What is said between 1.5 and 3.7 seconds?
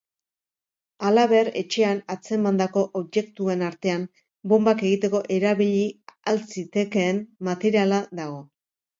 etxean atzemandako objektuen